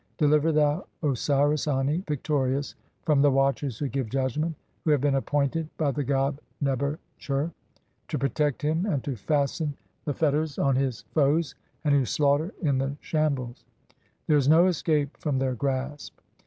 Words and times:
Deliver 0.17 0.51
thou 0.51 0.87
Osiris 1.03 1.67
(117) 1.67 1.77
Ani, 1.77 2.03
victorious, 2.07 2.73
from 3.05 3.21
the 3.21 3.29
"Watchers 3.29 3.77
who 3.77 3.87
give 3.87 4.09
judgment, 4.09 4.55
who 4.83 4.89
have 4.89 4.99
been 4.99 5.13
appointed 5.13 5.69
by 5.77 5.91
the 5.91 6.03
"god 6.03 6.39
Neb 6.59 6.81
er 6.81 6.99
tcher 7.19 7.37
(118) 7.53 7.53
to 8.07 8.17
protect 8.17 8.61
him 8.63 8.87
and 8.87 9.03
to 9.03 9.15
fasten 9.15 9.75
the 10.05 10.13
fet 10.15 10.31
"ters 10.33 10.57
on 10.57 10.75
his 10.75 11.01
foes, 11.13 11.53
and 11.83 11.93
who 11.93 12.05
slaughter 12.05 12.47
in 12.63 12.79
the 12.79 12.95
(119) 12.95 12.97
shambles; 13.01 13.65
"there 14.25 14.37
is 14.37 14.49
no 14.49 14.65
escape 14.65 15.15
from 15.17 15.37
their 15.37 15.53
grasp. 15.53 16.17